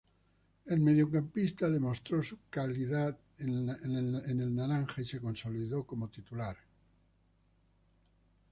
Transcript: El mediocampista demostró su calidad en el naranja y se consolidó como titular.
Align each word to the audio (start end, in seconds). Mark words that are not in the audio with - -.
El 0.65 0.79
mediocampista 0.79 1.69
demostró 1.69 2.23
su 2.23 2.39
calidad 2.49 3.15
en 3.37 3.69
el 3.77 4.55
naranja 4.55 4.99
y 4.99 5.05
se 5.05 5.19
consolidó 5.21 5.83
como 5.83 6.07
titular. 6.09 6.57